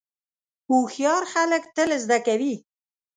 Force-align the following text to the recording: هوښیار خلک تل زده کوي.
هوښیار 0.69 1.23
خلک 1.33 1.63
تل 1.75 1.89
زده 2.03 2.19
کوي. 2.27 2.55